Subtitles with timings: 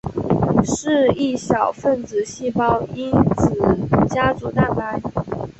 [0.65, 4.99] 是一小分子细胞因子家族蛋白。